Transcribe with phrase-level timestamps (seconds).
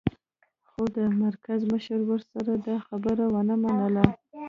[0.69, 4.05] خو د مرکز مشر ورسره دا خبره و نه منله